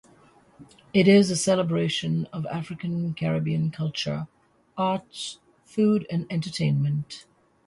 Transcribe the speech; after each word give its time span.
It 0.95 1.07
is 1.07 1.29
a 1.29 1.35
celebration 1.35 2.25
of 2.33 2.47
African-Caribbean 2.47 3.69
culture, 3.69 4.27
arts, 4.75 5.37
food 5.63 6.07
and 6.09 6.25
entertainment. 6.31 7.27